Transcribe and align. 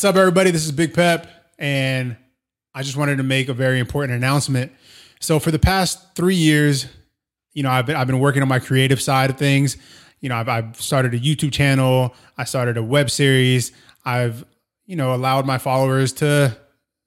What's 0.00 0.06
up, 0.06 0.16
everybody? 0.16 0.50
This 0.50 0.64
is 0.64 0.72
Big 0.72 0.94
Pep, 0.94 1.28
and 1.58 2.16
I 2.74 2.82
just 2.82 2.96
wanted 2.96 3.16
to 3.16 3.22
make 3.22 3.50
a 3.50 3.52
very 3.52 3.78
important 3.78 4.16
announcement. 4.16 4.72
So, 5.20 5.38
for 5.38 5.50
the 5.50 5.58
past 5.58 6.14
three 6.14 6.36
years, 6.36 6.86
you 7.52 7.62
know, 7.62 7.68
I've 7.68 7.84
been 7.84 7.96
I've 7.96 8.06
been 8.06 8.18
working 8.18 8.40
on 8.40 8.48
my 8.48 8.60
creative 8.60 8.98
side 8.98 9.28
of 9.28 9.36
things. 9.36 9.76
You 10.20 10.30
know, 10.30 10.36
I've, 10.36 10.48
I've 10.48 10.80
started 10.80 11.12
a 11.12 11.18
YouTube 11.18 11.52
channel. 11.52 12.14
I 12.38 12.44
started 12.44 12.78
a 12.78 12.82
web 12.82 13.10
series. 13.10 13.72
I've 14.02 14.46
you 14.86 14.96
know 14.96 15.14
allowed 15.14 15.44
my 15.44 15.58
followers 15.58 16.14
to 16.14 16.56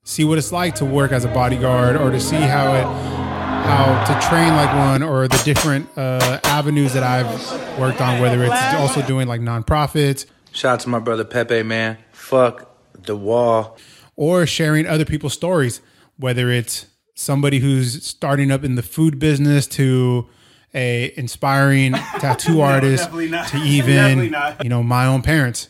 see 0.04 0.24
what 0.24 0.38
it's 0.38 0.52
like 0.52 0.76
to 0.76 0.84
work 0.84 1.10
as 1.10 1.24
a 1.24 1.28
bodyguard 1.34 1.96
or 1.96 2.12
to 2.12 2.20
see 2.20 2.36
how 2.36 2.74
it 2.74 2.84
how 2.84 4.04
to 4.04 4.28
train 4.28 4.54
like 4.54 4.72
one 4.72 5.02
or 5.02 5.26
the 5.26 5.42
different 5.44 5.88
uh, 5.98 6.38
avenues 6.44 6.92
that 6.92 7.02
I've 7.02 7.76
worked 7.76 8.00
on, 8.00 8.20
whether 8.20 8.44
it's 8.44 8.74
also 8.74 9.02
doing 9.04 9.26
like 9.26 9.40
nonprofits 9.40 10.26
Shout 10.52 10.74
out 10.74 10.80
to 10.80 10.88
my 10.88 11.00
brother 11.00 11.24
Pepe, 11.24 11.64
man. 11.64 11.98
Fuck 12.12 12.73
the 13.02 13.16
wall. 13.16 13.76
or 14.16 14.46
sharing 14.46 14.86
other 14.86 15.04
people's 15.04 15.32
stories, 15.32 15.80
whether 16.18 16.50
it's 16.50 16.86
somebody 17.14 17.58
who's 17.58 18.04
starting 18.04 18.50
up 18.50 18.64
in 18.64 18.74
the 18.74 18.82
food 18.82 19.18
business 19.18 19.66
to 19.66 20.26
a 20.74 21.12
inspiring 21.16 21.92
tattoo 22.18 22.60
artist 22.60 23.04
definitely 23.04 23.30
to 23.30 23.56
even 23.58 24.34
you 24.62 24.68
know 24.68 24.82
my 24.82 25.06
own 25.06 25.22
parents. 25.22 25.68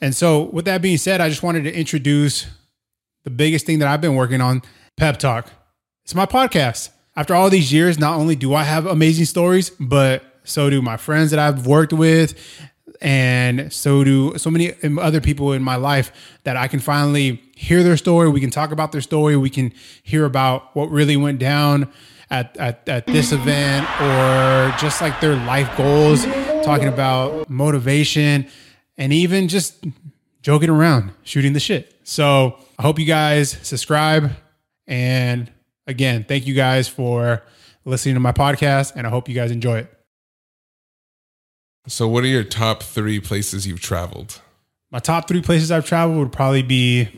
And 0.00 0.14
so 0.14 0.42
with 0.42 0.64
that 0.66 0.82
being 0.82 0.98
said, 0.98 1.20
I 1.20 1.28
just 1.28 1.42
wanted 1.42 1.64
to 1.64 1.74
introduce 1.74 2.46
the 3.24 3.30
biggest 3.30 3.66
thing 3.66 3.78
that 3.80 3.88
I've 3.88 4.00
been 4.00 4.14
working 4.14 4.40
on, 4.40 4.62
Pep 4.96 5.18
Talk. 5.18 5.50
It's 6.04 6.14
my 6.14 6.26
podcast. 6.26 6.90
After 7.16 7.34
all 7.34 7.48
these 7.48 7.72
years, 7.72 7.98
not 7.98 8.18
only 8.18 8.36
do 8.36 8.54
I 8.54 8.62
have 8.62 8.86
amazing 8.86 9.24
stories, 9.24 9.70
but 9.80 10.22
so 10.44 10.68
do 10.70 10.80
my 10.82 10.96
friends 10.96 11.30
that 11.30 11.40
I've 11.40 11.66
worked 11.66 11.92
with 11.92 12.34
and 13.00 13.72
so 13.72 14.04
do 14.04 14.36
so 14.38 14.50
many 14.50 14.74
other 14.98 15.20
people 15.20 15.52
in 15.52 15.62
my 15.62 15.76
life 15.76 16.12
that 16.44 16.56
I 16.56 16.68
can 16.68 16.80
finally 16.80 17.42
hear 17.54 17.82
their 17.82 17.96
story. 17.96 18.28
We 18.28 18.40
can 18.40 18.50
talk 18.50 18.72
about 18.72 18.92
their 18.92 19.00
story. 19.00 19.36
We 19.36 19.50
can 19.50 19.72
hear 20.02 20.24
about 20.24 20.74
what 20.74 20.90
really 20.90 21.16
went 21.16 21.38
down 21.38 21.90
at, 22.30 22.56
at, 22.56 22.88
at 22.88 23.06
this 23.06 23.32
event 23.32 23.86
or 24.00 24.74
just 24.78 25.00
like 25.00 25.20
their 25.20 25.36
life 25.36 25.76
goals, 25.76 26.24
talking 26.64 26.88
about 26.88 27.48
motivation 27.48 28.46
and 28.98 29.12
even 29.12 29.48
just 29.48 29.84
joking 30.42 30.70
around, 30.70 31.12
shooting 31.22 31.52
the 31.52 31.60
shit. 31.60 31.94
So 32.04 32.58
I 32.78 32.82
hope 32.82 32.98
you 32.98 33.06
guys 33.06 33.50
subscribe. 33.62 34.30
And 34.86 35.50
again, 35.86 36.24
thank 36.26 36.46
you 36.46 36.54
guys 36.54 36.88
for 36.88 37.42
listening 37.84 38.14
to 38.14 38.20
my 38.20 38.32
podcast. 38.32 38.92
And 38.96 39.06
I 39.06 39.10
hope 39.10 39.28
you 39.28 39.34
guys 39.34 39.50
enjoy 39.50 39.78
it. 39.78 39.95
So, 41.88 42.08
what 42.08 42.24
are 42.24 42.28
your 42.28 42.44
top 42.44 42.82
three 42.82 43.20
places 43.20 43.66
you've 43.66 43.80
traveled? 43.80 44.40
My 44.90 44.98
top 44.98 45.28
three 45.28 45.42
places 45.42 45.70
I've 45.70 45.86
traveled 45.86 46.18
would 46.18 46.32
probably 46.32 46.62
be 46.62 47.08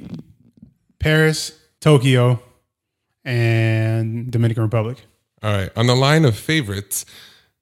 Paris, 0.98 1.58
Tokyo, 1.80 2.42
and 3.24 4.30
Dominican 4.30 4.62
Republic. 4.62 4.98
All 5.42 5.52
right. 5.52 5.70
On 5.76 5.86
the 5.86 5.94
line 5.94 6.24
of 6.24 6.36
favorites, 6.36 7.04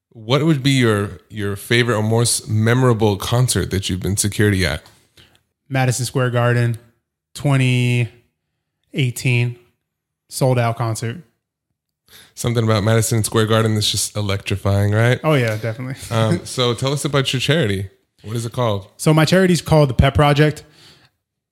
what 0.09 0.43
would 0.43 0.63
be 0.63 0.71
your 0.71 1.19
your 1.29 1.55
favorite 1.55 1.95
or 1.95 2.03
most 2.03 2.49
memorable 2.49 3.17
concert 3.17 3.69
that 3.71 3.89
you've 3.89 4.01
been 4.01 4.17
security 4.17 4.65
at? 4.65 4.83
Madison 5.69 6.05
Square 6.05 6.31
Garden, 6.31 6.77
2018, 7.35 9.59
sold 10.29 10.57
out 10.57 10.77
concert. 10.77 11.17
Something 12.35 12.63
about 12.63 12.83
Madison 12.83 13.23
Square 13.23 13.47
Garden 13.47 13.73
that's 13.73 13.89
just 13.91 14.15
electrifying, 14.15 14.91
right? 14.91 15.19
Oh, 15.23 15.33
yeah, 15.33 15.57
definitely. 15.57 15.95
Um, 16.15 16.45
so, 16.45 16.73
tell 16.73 16.93
us 16.93 17.03
about 17.03 17.33
your 17.33 17.39
charity. 17.39 17.89
What 18.23 18.35
is 18.35 18.45
it 18.45 18.51
called? 18.51 18.89
So 18.97 19.13
my 19.13 19.25
charity 19.25 19.53
is 19.53 19.61
called 19.61 19.89
the 19.89 19.93
Pet 19.93 20.13
Project. 20.13 20.63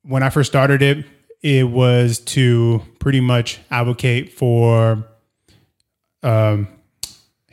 When 0.01 0.23
I 0.23 0.29
first 0.29 0.51
started 0.51 0.81
it, 0.81 1.05
it 1.41 1.69
was 1.69 2.19
to 2.19 2.81
pretty 2.99 3.21
much 3.21 3.59
advocate 3.69 4.33
for 4.33 5.05
um, 6.23 6.67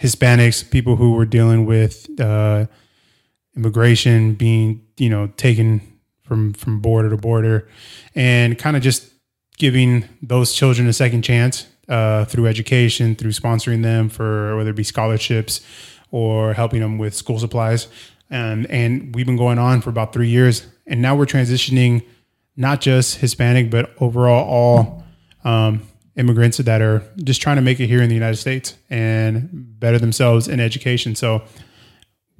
Hispanics, 0.00 0.69
people 0.69 0.97
who 0.97 1.12
were 1.12 1.26
dealing 1.26 1.66
with 1.66 2.09
uh, 2.21 2.66
immigration, 3.55 4.34
being 4.34 4.84
you 4.97 5.10
know 5.10 5.28
taken 5.37 5.81
from 6.22 6.55
from 6.55 6.81
border 6.81 7.10
to 7.10 7.16
border, 7.16 7.69
and 8.15 8.59
kind 8.59 8.76
of 8.76 8.82
just 8.82 9.10
giving 9.59 10.09
those 10.22 10.53
children 10.53 10.88
a 10.88 10.93
second 10.93 11.22
chance 11.22 11.66
uh, 11.88 12.25
through 12.25 12.47
education, 12.47 13.15
through 13.15 13.32
sponsoring 13.32 13.82
them 13.82 14.09
for 14.09 14.56
whether 14.56 14.70
it 14.70 14.76
be 14.76 14.84
scholarships 14.84 15.60
or 16.10 16.53
helping 16.53 16.81
them 16.81 16.98
with 16.98 17.15
school 17.15 17.38
supplies. 17.38 17.88
And, 18.31 18.66
and 18.70 19.15
we've 19.15 19.26
been 19.26 19.37
going 19.37 19.59
on 19.59 19.81
for 19.81 19.91
about 19.91 20.12
three 20.12 20.28
years. 20.28 20.66
And 20.87 21.03
now 21.03 21.16
we're 21.16 21.26
transitioning 21.26 22.04
not 22.56 22.81
just 22.81 23.19
Hispanic, 23.19 23.70
but 23.70 23.93
overall 24.00 24.44
all 24.48 25.04
um, 25.44 25.82
immigrants 26.16 26.59
that 26.59 26.82
are 26.82 27.03
just 27.25 27.41
trying 27.41 27.56
to 27.56 27.62
make 27.62 27.81
it 27.81 27.87
here 27.87 28.03
in 28.03 28.09
the 28.09 28.14
United 28.14 28.37
States 28.37 28.76
and 28.91 29.49
better 29.53 29.99
themselves 29.99 30.49
in 30.49 30.60
education. 30.60 31.14
So 31.14 31.43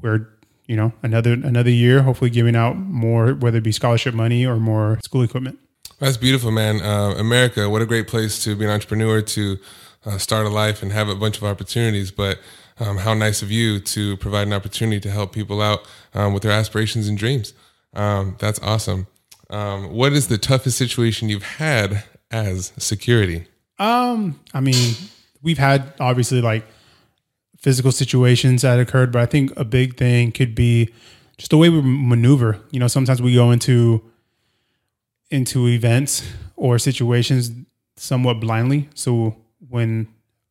we're 0.01 0.29
you 0.67 0.77
know 0.77 0.93
another 1.03 1.33
another 1.33 1.71
year 1.71 2.03
hopefully 2.03 2.31
giving 2.31 2.57
out 2.57 2.77
more 2.77 3.35
whether 3.35 3.59
it 3.59 3.65
be 3.65 3.73
scholarship 3.73 4.15
money 4.15 4.47
or 4.47 4.57
more 4.57 4.99
school 5.03 5.23
equipment 5.23 5.59
That's 6.03 6.17
beautiful, 6.17 6.51
man. 6.51 6.81
Uh, 6.81 7.15
America, 7.17 7.71
what 7.71 7.81
a 7.81 7.87
great 7.87 8.09
place 8.09 8.43
to 8.43 8.57
be 8.57 8.65
an 8.65 8.73
entrepreneur, 8.73 9.23
to 9.23 9.57
uh, 10.05 10.19
start 10.19 10.47
a 10.47 10.49
life 10.49 10.83
and 10.83 10.91
have 10.91 11.09
a 11.09 11.15
bunch 11.15 11.37
of 11.37 11.45
opportunities. 11.45 12.11
But 12.11 12.41
um, 12.81 12.97
how 12.97 13.15
nice 13.15 13.41
of 13.41 13.53
you 13.53 13.79
to 13.79 14.17
provide 14.17 14.49
an 14.49 14.53
opportunity 14.53 14.99
to 14.99 15.13
help 15.13 15.33
people 15.33 15.63
out 15.63 15.87
um, 16.13 16.35
with 16.35 16.43
their 16.43 16.51
aspirations 16.51 17.07
and 17.07 17.17
dreams. 17.17 17.55
Um, 17.95 18.35
that's 18.41 18.59
awesome. 18.63 19.07
Um, 19.49 19.93
what 19.93 20.13
is 20.13 20.27
the 20.27 20.39
toughest 20.39 20.77
situation 20.77 21.29
you've 21.29 21.45
had 21.45 22.03
as 22.33 22.73
security? 22.79 23.47
Um, 23.79 24.41
I 24.53 24.59
mean, 24.59 24.97
we've 25.41 25.59
had 25.59 25.95
obviously 26.01 26.41
like 26.41 26.65
physical 27.59 27.93
situations 27.93 28.63
that 28.63 28.81
occurred, 28.81 29.13
but 29.13 29.23
I 29.23 29.27
think 29.27 29.57
a 29.57 29.65
big 29.65 29.97
thing 29.99 30.33
could 30.33 30.57
be 30.57 30.93
just 31.39 31.53
the 31.53 31.59
way 31.59 31.69
we 31.69 31.81
maneuver. 31.81 32.59
You 32.73 32.81
know, 32.81 32.89
sometimes 32.89 33.23
we 33.23 33.37
go 33.37 33.53
into 33.53 34.03
into 35.33 35.67
events 35.67 36.23
or 36.57 36.79
situations 36.79 37.51
somewhat 37.97 38.39
blindly. 38.41 38.89
So 38.95 39.37
when 39.69 40.09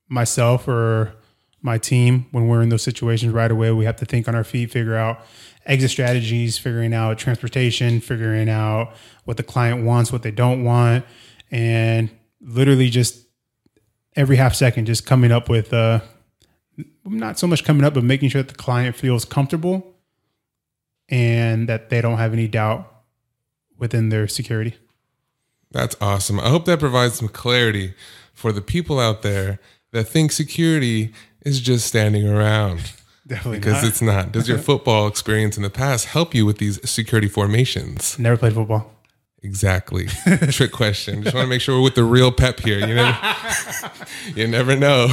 myself 0.07 0.67
or 0.67 1.13
my 1.61 1.77
team, 1.77 2.25
when 2.31 2.47
we're 2.47 2.63
in 2.63 2.69
those 2.69 2.81
situations 2.81 3.31
right 3.31 3.51
away, 3.51 3.71
we 3.71 3.85
have 3.85 3.97
to 3.97 4.05
think 4.05 4.27
on 4.27 4.35
our 4.35 4.43
feet, 4.43 4.71
figure 4.71 4.95
out 4.95 5.21
exit 5.65 5.91
strategies, 5.91 6.57
figuring 6.57 6.93
out 6.93 7.19
transportation, 7.19 8.01
figuring 8.01 8.49
out 8.49 8.93
what 9.25 9.37
the 9.37 9.43
client 9.43 9.85
wants, 9.85 10.11
what 10.11 10.23
they 10.23 10.31
don't 10.31 10.63
want, 10.63 11.05
and 11.51 12.09
literally 12.41 12.89
just 12.89 13.27
every 14.15 14.37
half 14.37 14.55
second, 14.55 14.85
just 14.85 15.05
coming 15.05 15.31
up 15.31 15.47
with 15.47 15.71
uh, 15.71 15.99
not 17.05 17.37
so 17.37 17.45
much 17.45 17.63
coming 17.63 17.85
up, 17.85 17.93
but 17.93 18.03
making 18.03 18.29
sure 18.29 18.41
that 18.41 18.49
the 18.49 18.57
client 18.57 18.95
feels 18.95 19.23
comfortable 19.23 19.95
and 21.09 21.69
that 21.69 21.89
they 21.91 22.01
don't 22.01 22.17
have 22.17 22.33
any 22.33 22.47
doubt 22.47 22.90
within 23.81 24.07
their 24.09 24.27
security. 24.29 24.75
That's 25.71 25.95
awesome. 25.99 26.39
I 26.39 26.49
hope 26.49 26.63
that 26.65 26.79
provides 26.79 27.15
some 27.15 27.27
clarity 27.27 27.93
for 28.33 28.51
the 28.53 28.61
people 28.61 28.99
out 28.99 29.21
there 29.23 29.59
that 29.91 30.05
think 30.05 30.31
security 30.31 31.13
is 31.45 31.59
just 31.59 31.87
standing 31.87 32.27
around. 32.27 32.93
Definitely 33.27 33.59
Because 33.59 33.81
not. 33.81 33.87
it's 33.89 34.01
not. 34.01 34.31
Does 34.31 34.47
your 34.47 34.57
football 34.69 35.07
experience 35.07 35.57
in 35.57 35.63
the 35.63 35.69
past 35.69 36.05
help 36.05 36.33
you 36.33 36.45
with 36.45 36.57
these 36.57 36.79
security 36.89 37.27
formations? 37.27 38.17
Never 38.19 38.37
played 38.37 38.53
football. 38.53 38.91
Exactly. 39.43 40.05
Trick 40.51 40.71
question. 40.71 41.23
Just 41.23 41.33
want 41.35 41.45
to 41.45 41.49
make 41.49 41.61
sure 41.61 41.77
we're 41.77 41.83
with 41.83 41.95
the 41.95 42.03
real 42.03 42.31
pep 42.31 42.59
here. 42.59 42.79
You 42.79 42.93
never, 42.95 43.17
you 44.35 44.47
never 44.47 44.75
know. 44.75 45.07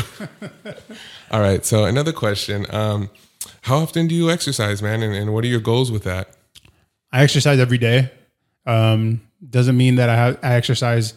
All 1.30 1.40
right. 1.40 1.64
So 1.64 1.84
another 1.84 2.12
question. 2.12 2.66
Um, 2.74 3.08
how 3.62 3.78
often 3.78 4.06
do 4.06 4.14
you 4.14 4.30
exercise, 4.30 4.82
man? 4.82 5.02
And, 5.02 5.14
and 5.14 5.32
what 5.32 5.44
are 5.44 5.48
your 5.48 5.60
goals 5.60 5.90
with 5.90 6.04
that? 6.04 6.28
I 7.10 7.22
exercise 7.22 7.58
every 7.58 7.78
day. 7.78 8.10
Um, 8.68 9.22
doesn't 9.48 9.76
mean 9.76 9.96
that 9.96 10.10
I, 10.10 10.36
I 10.46 10.54
exercise, 10.54 11.14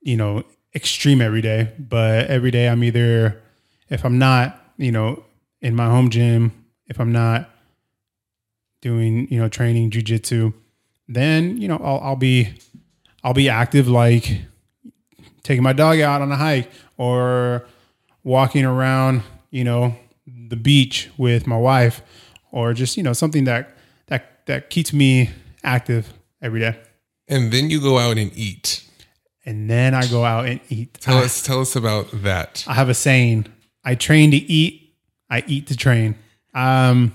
you 0.00 0.16
know, 0.16 0.44
extreme 0.74 1.20
every 1.20 1.42
day, 1.42 1.72
but 1.76 2.28
every 2.28 2.52
day 2.52 2.68
I'm 2.68 2.84
either, 2.84 3.42
if 3.90 4.04
I'm 4.04 4.18
not, 4.18 4.58
you 4.76 4.92
know, 4.92 5.24
in 5.60 5.74
my 5.74 5.86
home 5.86 6.08
gym, 6.08 6.52
if 6.86 7.00
I'm 7.00 7.10
not 7.10 7.50
doing, 8.80 9.26
you 9.28 9.40
know, 9.40 9.48
training 9.48 9.90
jujitsu, 9.90 10.54
then, 11.08 11.58
you 11.58 11.66
know, 11.66 11.80
I'll, 11.82 12.00
I'll 12.00 12.16
be, 12.16 12.54
I'll 13.24 13.34
be 13.34 13.48
active, 13.48 13.88
like 13.88 14.42
taking 15.42 15.64
my 15.64 15.72
dog 15.72 15.98
out 15.98 16.22
on 16.22 16.30
a 16.30 16.36
hike 16.36 16.70
or 16.96 17.66
walking 18.22 18.64
around, 18.64 19.22
you 19.50 19.64
know, 19.64 19.96
the 20.26 20.56
beach 20.56 21.10
with 21.16 21.46
my 21.46 21.56
wife 21.56 22.02
or 22.52 22.72
just, 22.72 22.96
you 22.96 23.02
know, 23.02 23.12
something 23.12 23.44
that, 23.44 23.76
that, 24.06 24.46
that 24.46 24.70
keeps 24.70 24.92
me 24.92 25.30
active 25.64 26.12
every 26.42 26.60
day. 26.60 26.78
And 27.28 27.52
then 27.52 27.70
you 27.70 27.80
go 27.80 27.98
out 27.98 28.18
and 28.18 28.30
eat. 28.36 28.84
And 29.46 29.70
then 29.70 29.94
I 29.94 30.06
go 30.06 30.24
out 30.24 30.46
and 30.46 30.60
eat. 30.68 30.94
Tell 30.94 31.18
I, 31.18 31.24
us, 31.24 31.42
tell 31.42 31.60
us 31.60 31.74
about 31.74 32.08
that. 32.12 32.64
I 32.68 32.74
have 32.74 32.88
a 32.88 32.94
saying: 32.94 33.46
I 33.84 33.94
train 33.94 34.30
to 34.32 34.36
eat, 34.36 34.94
I 35.30 35.42
eat 35.46 35.68
to 35.68 35.76
train. 35.76 36.16
Um, 36.54 37.14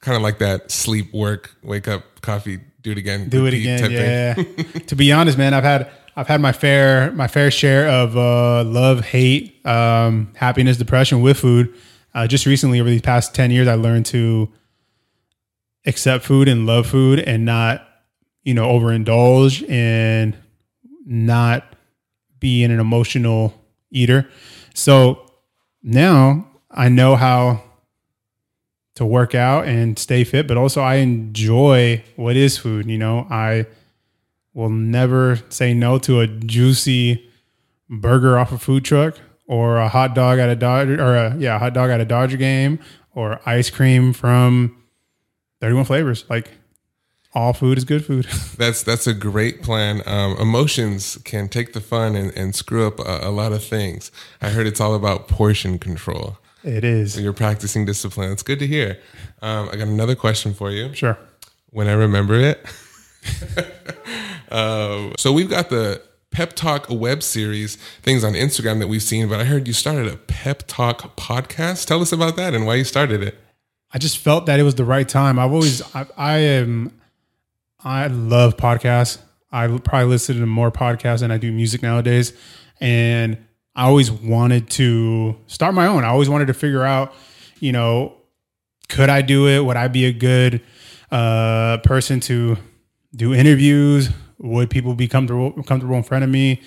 Kind 0.00 0.16
of 0.16 0.22
like 0.22 0.38
that 0.38 0.70
sleep, 0.70 1.14
work, 1.14 1.56
wake 1.62 1.88
up, 1.88 2.20
coffee 2.20 2.60
do 2.82 2.92
it 2.92 2.98
again. 2.98 3.28
do 3.30 3.46
it 3.46 3.54
again. 3.54 3.90
Yeah. 3.90 4.34
to 4.86 4.94
be 4.94 5.10
honest, 5.10 5.38
man, 5.38 5.54
I've 5.54 5.64
had 5.64 5.90
I've 6.14 6.28
had 6.28 6.40
my 6.40 6.52
fair 6.52 7.10
my 7.12 7.26
fair 7.26 7.50
share 7.50 7.88
of 7.88 8.16
uh, 8.16 8.62
love, 8.62 9.04
hate, 9.04 9.64
um, 9.66 10.32
happiness, 10.36 10.76
depression 10.76 11.22
with 11.22 11.38
food. 11.38 11.74
Uh, 12.14 12.28
just 12.28 12.46
recently, 12.46 12.80
over 12.80 12.88
these 12.88 13.02
past 13.02 13.34
ten 13.34 13.50
years, 13.50 13.66
I 13.66 13.74
learned 13.74 14.06
to 14.06 14.52
accept 15.86 16.24
food 16.24 16.46
and 16.46 16.66
love 16.66 16.86
food, 16.86 17.18
and 17.18 17.44
not 17.44 17.88
you 18.44 18.54
know 18.54 18.66
overindulge 18.66 19.68
and 19.68 20.36
not 21.04 21.74
be 22.38 22.62
an 22.64 22.70
emotional 22.78 23.54
eater. 23.90 24.28
So 24.74 25.30
now 25.82 26.46
I 26.70 26.88
know 26.88 27.16
how 27.16 27.62
to 28.96 29.04
work 29.04 29.34
out 29.34 29.66
and 29.66 29.98
stay 29.98 30.24
fit, 30.24 30.46
but 30.46 30.56
also 30.56 30.80
I 30.80 30.96
enjoy 30.96 32.04
what 32.16 32.36
is 32.36 32.58
food. 32.58 32.88
You 32.88 32.98
know, 32.98 33.26
I 33.30 33.66
will 34.52 34.70
never 34.70 35.40
say 35.48 35.74
no 35.74 35.98
to 35.98 36.20
a 36.20 36.26
juicy 36.26 37.28
burger 37.88 38.38
off 38.38 38.52
a 38.52 38.58
food 38.58 38.84
truck 38.84 39.18
or 39.46 39.78
a 39.78 39.88
hot 39.88 40.14
dog 40.14 40.38
at 40.38 40.48
a 40.48 40.56
Dodger 40.56 41.02
or 41.02 41.16
a 41.16 41.36
yeah, 41.36 41.58
hot 41.58 41.74
dog 41.74 41.90
at 41.90 42.00
a 42.00 42.04
Dodger 42.04 42.36
game 42.36 42.78
or 43.14 43.40
ice 43.46 43.70
cream 43.70 44.12
from 44.12 44.82
31 45.60 45.84
flavors. 45.84 46.24
Like 46.28 46.50
all 47.34 47.52
food 47.52 47.78
is 47.78 47.84
good 47.84 48.04
food. 48.04 48.26
That's 48.56 48.82
that's 48.84 49.06
a 49.08 49.14
great 49.14 49.62
plan. 49.62 50.02
Um, 50.06 50.36
emotions 50.38 51.18
can 51.24 51.48
take 51.48 51.72
the 51.72 51.80
fun 51.80 52.14
and, 52.14 52.30
and 52.36 52.54
screw 52.54 52.86
up 52.86 53.00
a, 53.00 53.26
a 53.28 53.30
lot 53.30 53.52
of 53.52 53.62
things. 53.64 54.12
I 54.40 54.50
heard 54.50 54.66
it's 54.68 54.80
all 54.80 54.94
about 54.94 55.26
portion 55.26 55.78
control. 55.78 56.38
it 56.62 56.84
is. 56.84 57.18
You're 57.20 57.32
practicing 57.32 57.84
discipline. 57.84 58.30
It's 58.30 58.44
good 58.44 58.60
to 58.60 58.66
hear. 58.66 58.98
Um, 59.42 59.68
I 59.72 59.76
got 59.76 59.88
another 59.88 60.14
question 60.14 60.54
for 60.54 60.70
you. 60.70 60.94
Sure. 60.94 61.18
when 61.70 61.88
I 61.88 61.92
remember 61.94 62.34
it. 62.34 62.64
um, 64.50 65.12
so 65.18 65.32
we've 65.32 65.50
got 65.50 65.70
the 65.70 66.00
Pep 66.30 66.54
Talk 66.54 66.86
web 66.90 67.22
series 67.22 67.76
things 68.02 68.24
on 68.24 68.32
Instagram 68.34 68.78
that 68.80 68.88
we've 68.88 69.02
seen, 69.02 69.28
but 69.28 69.40
I 69.40 69.44
heard 69.44 69.66
you 69.66 69.72
started 69.74 70.06
a 70.12 70.16
Pep 70.16 70.64
Talk 70.66 71.16
podcast. 71.16 71.86
Tell 71.86 72.00
us 72.00 72.12
about 72.12 72.36
that 72.36 72.54
and 72.54 72.66
why 72.66 72.74
you 72.76 72.84
started 72.84 73.22
it. 73.22 73.38
I 73.92 73.98
just 73.98 74.18
felt 74.18 74.46
that 74.46 74.58
it 74.58 74.64
was 74.64 74.74
the 74.74 74.84
right 74.84 75.08
time. 75.08 75.38
I've 75.38 75.52
always, 75.52 75.80
I, 75.94 76.06
I 76.16 76.36
am, 76.38 76.92
I 77.84 78.06
love 78.06 78.56
podcasts. 78.56 79.18
I 79.52 79.66
probably 79.66 80.08
listen 80.08 80.40
to 80.40 80.46
more 80.46 80.72
podcasts 80.72 81.20
than 81.20 81.30
I 81.30 81.36
do 81.36 81.52
music 81.52 81.82
nowadays. 81.82 82.32
And 82.80 83.38
I 83.76 83.84
always 83.84 84.10
wanted 84.10 84.70
to 84.70 85.36
start 85.46 85.74
my 85.74 85.86
own. 85.86 86.02
I 86.02 86.08
always 86.08 86.28
wanted 86.28 86.46
to 86.46 86.54
figure 86.54 86.82
out, 86.82 87.12
you 87.60 87.72
know, 87.72 88.16
could 88.88 89.10
I 89.10 89.22
do 89.22 89.46
it? 89.46 89.64
Would 89.64 89.76
I 89.76 89.88
be 89.88 90.06
a 90.06 90.12
good 90.12 90.62
uh, 91.10 91.78
person 91.78 92.20
to 92.20 92.56
do 93.14 93.34
interviews? 93.34 94.08
Would 94.38 94.70
people 94.70 94.94
be 94.94 95.06
comfortable 95.06 95.52
comfortable 95.62 95.96
in 95.96 96.02
front 96.02 96.24
of 96.24 96.30
me? 96.30 96.62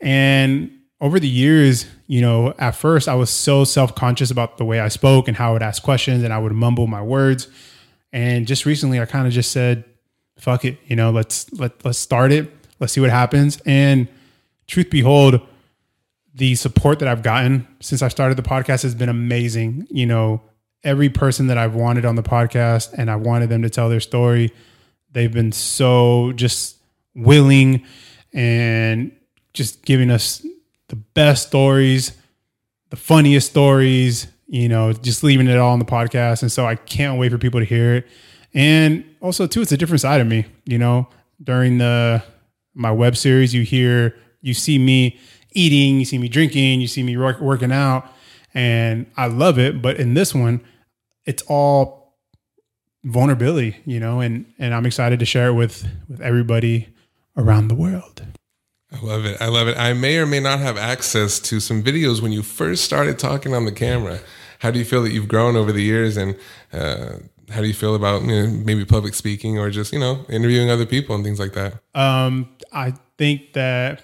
And 0.00 0.72
over 1.00 1.20
the 1.20 1.28
years, 1.28 1.86
you 2.06 2.20
know, 2.20 2.54
at 2.58 2.72
first 2.72 3.08
I 3.08 3.14
was 3.14 3.30
so 3.30 3.64
self 3.64 3.94
conscious 3.94 4.30
about 4.30 4.58
the 4.58 4.64
way 4.64 4.80
I 4.80 4.88
spoke 4.88 5.28
and 5.28 5.36
how 5.36 5.50
I 5.50 5.52
would 5.54 5.62
ask 5.62 5.82
questions 5.82 6.22
and 6.22 6.32
I 6.32 6.38
would 6.38 6.52
mumble 6.52 6.86
my 6.86 7.02
words. 7.02 7.48
And 8.12 8.46
just 8.46 8.66
recently, 8.66 9.00
I 9.00 9.04
kind 9.04 9.26
of 9.26 9.32
just 9.32 9.52
said, 9.52 9.84
"Fuck 10.38 10.64
it," 10.64 10.78
you 10.86 10.96
know, 10.96 11.10
let's 11.10 11.52
let 11.52 11.84
let's 11.84 11.98
start 11.98 12.32
it. 12.32 12.52
Let's 12.78 12.92
see 12.92 13.00
what 13.00 13.10
happens. 13.10 13.60
And 13.64 14.08
truth 14.66 14.90
behold, 14.90 15.40
the 16.34 16.54
support 16.54 16.98
that 16.98 17.08
I've 17.08 17.22
gotten 17.22 17.66
since 17.80 18.02
I 18.02 18.08
started 18.08 18.36
the 18.36 18.42
podcast 18.42 18.82
has 18.82 18.94
been 18.94 19.08
amazing. 19.08 19.86
You 19.90 20.06
know, 20.06 20.42
every 20.84 21.08
person 21.08 21.46
that 21.48 21.58
I've 21.58 21.74
wanted 21.74 22.04
on 22.04 22.16
the 22.16 22.22
podcast 22.22 22.92
and 22.92 23.10
I 23.10 23.16
wanted 23.16 23.48
them 23.48 23.62
to 23.62 23.70
tell 23.70 23.88
their 23.88 24.00
story, 24.00 24.52
they've 25.12 25.32
been 25.32 25.52
so 25.52 26.32
just 26.32 26.76
willing 27.14 27.82
and 28.32 29.12
just 29.54 29.84
giving 29.84 30.10
us 30.10 30.46
the 30.88 30.96
best 30.96 31.48
stories, 31.48 32.12
the 32.90 32.96
funniest 32.96 33.50
stories, 33.50 34.26
you 34.46 34.68
know, 34.68 34.92
just 34.92 35.24
leaving 35.24 35.48
it 35.48 35.56
all 35.56 35.72
on 35.72 35.78
the 35.78 35.84
podcast. 35.86 36.42
And 36.42 36.52
so 36.52 36.66
I 36.66 36.76
can't 36.76 37.18
wait 37.18 37.32
for 37.32 37.38
people 37.38 37.60
to 37.60 37.66
hear 37.66 37.96
it. 37.96 38.06
And 38.56 39.04
also 39.20 39.46
too, 39.46 39.60
it's 39.60 39.70
a 39.70 39.76
different 39.76 40.00
side 40.00 40.20
of 40.20 40.26
me, 40.26 40.46
you 40.64 40.78
know, 40.78 41.08
during 41.44 41.76
the 41.76 42.24
my 42.74 42.90
web 42.90 43.16
series, 43.16 43.54
you 43.54 43.62
hear, 43.62 44.16
you 44.40 44.54
see 44.54 44.78
me 44.78 45.18
eating, 45.52 45.98
you 45.98 46.06
see 46.06 46.18
me 46.18 46.28
drinking, 46.28 46.80
you 46.80 46.86
see 46.86 47.02
me 47.02 47.16
work, 47.16 47.38
working 47.40 47.70
out, 47.70 48.10
and 48.54 49.06
I 49.16 49.26
love 49.26 49.58
it. 49.58 49.82
But 49.82 49.98
in 49.98 50.14
this 50.14 50.34
one, 50.34 50.62
it's 51.26 51.42
all 51.48 52.16
vulnerability, 53.04 53.76
you 53.84 54.00
know, 54.00 54.20
and 54.20 54.46
and 54.58 54.74
I'm 54.74 54.86
excited 54.86 55.18
to 55.18 55.26
share 55.26 55.48
it 55.48 55.54
with 55.54 55.86
with 56.08 56.22
everybody 56.22 56.88
around 57.36 57.68
the 57.68 57.74
world. 57.74 58.24
I 58.90 59.04
love 59.04 59.26
it. 59.26 59.36
I 59.38 59.48
love 59.48 59.68
it. 59.68 59.76
I 59.76 59.92
may 59.92 60.16
or 60.16 60.24
may 60.24 60.40
not 60.40 60.60
have 60.60 60.78
access 60.78 61.38
to 61.40 61.60
some 61.60 61.82
videos 61.82 62.22
when 62.22 62.32
you 62.32 62.42
first 62.42 62.84
started 62.84 63.18
talking 63.18 63.54
on 63.54 63.66
the 63.66 63.72
camera. 63.72 64.20
How 64.60 64.70
do 64.70 64.78
you 64.78 64.86
feel 64.86 65.02
that 65.02 65.12
you've 65.12 65.28
grown 65.28 65.56
over 65.56 65.72
the 65.72 65.82
years, 65.82 66.16
and 66.16 66.38
uh, 66.72 67.16
how 67.50 67.60
do 67.60 67.66
you 67.66 67.74
feel 67.74 67.94
about 67.94 68.22
you 68.22 68.28
know, 68.28 68.46
maybe 68.64 68.84
public 68.84 69.14
speaking 69.14 69.58
or 69.58 69.70
just 69.70 69.92
you 69.92 69.98
know 69.98 70.24
interviewing 70.28 70.70
other 70.70 70.86
people 70.86 71.14
and 71.14 71.24
things 71.24 71.38
like 71.38 71.52
that? 71.52 71.74
Um, 71.94 72.48
I 72.72 72.94
think 73.18 73.52
that 73.54 74.02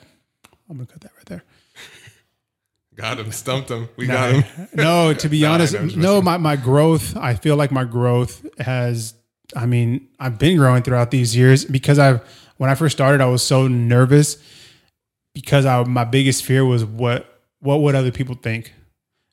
I'm 0.69 0.77
gonna 0.77 0.87
cut 0.87 1.01
that 1.03 1.13
right 1.17 1.27
there. 1.27 1.45
Got 2.95 3.19
him, 3.19 3.33
stumped 3.33 3.71
him. 3.71 3.89
We 3.97 4.07
got 4.07 4.33
him. 4.33 4.69
no, 4.75 5.15
to 5.15 5.29
be 5.29 5.41
No, 5.43 5.53
honest, 5.53 5.73
know, 5.73 5.81
I'm 5.81 5.89
just 5.89 5.99
no, 5.99 6.21
my, 6.23 6.37
my 6.37 6.57
growth, 6.57 7.17
I 7.17 7.35
feel 7.35 7.57
like 7.57 7.73
my 7.73 7.85
growth 7.85 8.47
has, 8.59 9.15
I 9.57 9.65
mean, 9.65 10.09
I've 10.21 10.39
been 10.39 10.59
growing 10.59 10.83
throughout 10.83 11.11
these 11.11 11.35
years 11.35 11.65
because 11.65 11.99
I've, 11.99 12.21
when 12.59 12.69
I 12.69 12.75
first 12.75 12.95
started, 12.97 13.23
I 13.23 13.27
was 13.27 13.43
so 13.43 13.67
nervous 13.67 14.37
because 15.35 15.65
I, 15.65 15.83
my 15.85 16.05
biggest 16.05 16.45
fear 16.45 16.67
was 16.67 16.85
what, 16.85 17.41
what 17.61 17.81
would 17.81 17.95
other 17.95 18.13
people 18.13 18.35
think? 18.35 18.75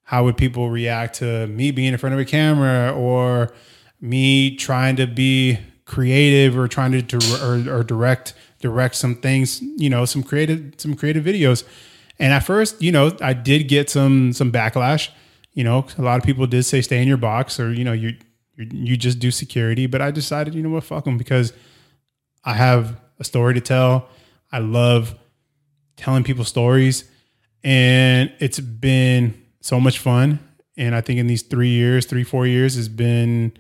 How 0.04 0.24
would 0.24 0.38
people 0.38 0.70
react 0.70 1.16
to 1.16 1.46
me 1.48 1.72
being 1.72 1.92
in 1.92 1.98
front 1.98 2.14
of 2.14 2.20
a 2.20 2.26
camera 2.26 2.94
or 2.94 3.54
me 4.02 4.56
trying 4.56 4.96
to 4.98 5.08
be 5.08 5.60
creative 5.86 6.58
or 6.58 6.68
trying 6.68 6.92
to, 6.92 7.02
dir- 7.02 7.44
or, 7.44 7.80
or 7.80 7.84
direct, 7.84 8.34
direct 8.60 8.96
some 8.96 9.16
things, 9.16 9.62
you 9.62 9.90
know, 9.90 10.06
some 10.06 10.24
creative, 10.24 10.76
some 10.78 10.96
creative 10.96 11.24
videos. 11.24 11.64
And 12.20 12.34
at 12.34 12.40
first, 12.40 12.82
you 12.82 12.92
know, 12.92 13.16
I 13.22 13.34
did 13.34 13.68
get 13.68 13.90
some 13.90 14.34
some 14.34 14.52
backlash. 14.52 15.10
You 15.54 15.64
know, 15.64 15.86
a 15.98 16.02
lot 16.02 16.20
of 16.20 16.26
people 16.26 16.46
did 16.48 16.64
say 16.64 16.82
stay 16.82 17.02
in 17.02 17.08
your 17.08 17.18
box 17.18 17.60
or 17.60 17.74
you 17.74 17.84
know 17.84 17.94
you, 17.94 18.16
you 18.58 18.98
just 18.98 19.20
do 19.20 19.32
security. 19.32 19.88
But 19.88 20.02
I 20.02 20.12
decided, 20.12 20.54
you 20.54 20.62
know 20.62 20.70
what, 20.70 20.84
fuck 20.84 21.06
them 21.06 21.18
because 21.18 21.54
I 22.44 22.54
have 22.54 23.00
a 23.20 23.24
story 23.24 23.54
to 23.54 23.62
tell. 23.62 24.10
I 24.52 24.60
love 24.60 25.16
telling 25.96 26.24
people 26.24 26.44
stories, 26.44 27.10
and 27.64 28.32
it's 28.40 28.60
been 28.60 29.42
so 29.62 29.80
much 29.80 30.00
fun. 30.00 30.40
And 30.78 30.96
I 30.96 31.02
think 31.02 31.20
in 31.20 31.28
these 31.28 31.44
three 31.44 31.70
years, 31.70 32.06
three 32.06 32.24
four 32.24 32.48
years, 32.48 32.76
has 32.76 32.90
been 32.90 33.54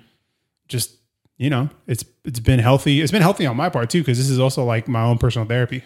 just 0.70 0.96
you 1.38 1.50
know 1.50 1.70
it's 1.88 2.06
it's 2.24 2.40
been 2.40 2.60
healthy. 2.60 3.02
It's 3.02 3.12
been 3.12 3.22
healthy 3.22 3.46
on 3.46 3.58
my 3.58 3.70
part 3.70 3.90
too 3.90 4.00
because 4.00 4.18
this 4.18 4.30
is 4.30 4.40
also 4.40 4.64
like 4.64 4.88
my 4.88 5.02
own 5.02 5.18
personal 5.18 5.48
therapy. 5.48 5.84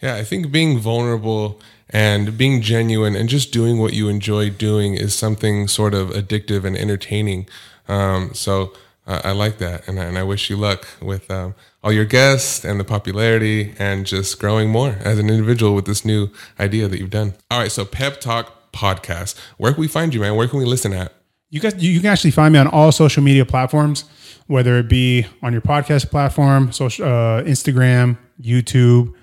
Yeah, 0.00 0.14
I 0.14 0.24
think 0.24 0.52
being 0.52 0.78
vulnerable 0.78 1.60
and 1.90 2.36
being 2.36 2.60
genuine 2.62 3.16
and 3.16 3.28
just 3.28 3.52
doing 3.52 3.78
what 3.78 3.92
you 3.92 4.08
enjoy 4.08 4.50
doing 4.50 4.94
is 4.94 5.14
something 5.14 5.66
sort 5.66 5.94
of 5.94 6.10
addictive 6.10 6.64
and 6.64 6.76
entertaining. 6.76 7.48
Um, 7.88 8.32
so 8.32 8.72
uh, 9.08 9.22
I 9.24 9.32
like 9.32 9.58
that, 9.58 9.88
and 9.88 9.98
I, 9.98 10.04
and 10.04 10.18
I 10.18 10.22
wish 10.22 10.50
you 10.50 10.56
luck 10.56 10.86
with 11.00 11.30
um, 11.30 11.54
all 11.82 11.90
your 11.90 12.04
guests 12.04 12.64
and 12.64 12.78
the 12.78 12.84
popularity 12.84 13.74
and 13.78 14.06
just 14.06 14.38
growing 14.38 14.68
more 14.68 14.98
as 15.00 15.18
an 15.18 15.30
individual 15.30 15.74
with 15.74 15.86
this 15.86 16.04
new 16.04 16.28
idea 16.60 16.86
that 16.88 17.00
you've 17.00 17.10
done. 17.10 17.34
All 17.50 17.58
right, 17.58 17.72
so 17.72 17.84
Pep 17.84 18.20
Talk 18.20 18.70
podcast. 18.70 19.36
Where 19.56 19.72
can 19.72 19.80
we 19.80 19.88
find 19.88 20.14
you, 20.14 20.20
man? 20.20 20.36
Where 20.36 20.46
can 20.46 20.58
we 20.58 20.66
listen 20.66 20.92
at? 20.92 21.12
You 21.50 21.60
guys, 21.60 21.82
you 21.82 22.00
can 22.00 22.10
actually 22.10 22.30
find 22.32 22.52
me 22.52 22.58
on 22.58 22.66
all 22.66 22.92
social 22.92 23.22
media 23.22 23.46
platforms, 23.46 24.04
whether 24.46 24.76
it 24.78 24.88
be 24.88 25.26
on 25.42 25.52
your 25.52 25.62
podcast 25.62 26.10
platform, 26.10 26.72
social, 26.72 27.06
uh, 27.06 27.42
Instagram, 27.42 28.18
YouTube. 28.40 29.14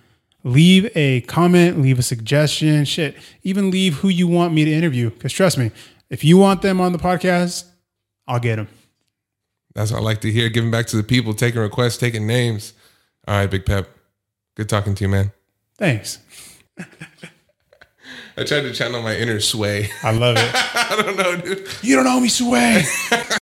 Leave 0.44 0.90
a 0.96 1.22
comment, 1.22 1.82
leave 1.82 2.00
a 2.00 2.04
suggestion, 2.04 2.86
shit. 2.86 3.16
Even 3.44 3.70
leave 3.72 3.96
who 3.98 4.10
you 4.10 4.28
want 4.28 4.54
me 4.54 4.66
to 4.66 4.72
interview. 4.72 5.10
Because 5.10 5.34
trust 5.34 5.58
me, 5.58 5.72
if 6.10 6.24
you 6.24 6.38
want 6.38 6.62
them 6.62 6.82
on 6.82 6.92
the 6.92 7.00
podcast, 7.00 7.66
I'll 8.28 8.40
get 8.40 8.56
them. 8.58 8.68
That's 9.74 9.92
what 9.92 10.00
I 10.00 10.04
like 10.04 10.22
to 10.22 10.32
hear. 10.32 10.50
Giving 10.50 10.72
back 10.72 10.88
to 10.88 10.98
the 10.98 11.04
people, 11.04 11.34
taking 11.34 11.62
requests, 11.62 11.98
taking 11.98 12.26
names. 12.26 12.74
All 13.28 13.38
right, 13.38 13.50
Big 13.50 13.66
Pep. 13.66 13.88
Good 14.56 14.70
talking 14.70 14.96
to 14.96 15.04
you, 15.04 15.10
man. 15.10 15.32
Thanks. 15.78 16.20
I 18.38 18.44
tried 18.44 18.62
to 18.62 18.74
channel 18.74 19.02
my 19.02 19.16
inner 19.16 19.40
sway. 19.40 19.90
I 20.04 20.12
love 20.12 20.36
it. 20.38 20.52
I 20.54 21.02
don't 21.02 21.16
know, 21.16 21.38
dude. 21.38 21.68
you 21.82 21.96
don't 21.96 22.06
owe 22.08 22.20
me 22.20 22.28
sway. 22.28 22.84